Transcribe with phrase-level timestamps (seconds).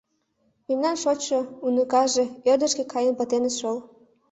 [0.67, 3.77] Мемнан шочшо-уныканаже ӧрдыжкӧ каен пытеныт шол.